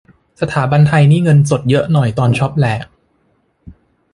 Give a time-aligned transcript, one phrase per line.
[0.41, 2.81] สถาบันไทยที่เงินสดเยอะหน่อยตอนนี้ช็อปแหลก